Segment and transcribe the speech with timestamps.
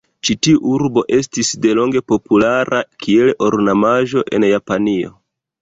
[0.27, 5.17] Ĉi tiu arbo estis delonge populara kiel ornamaĵo en Japanio.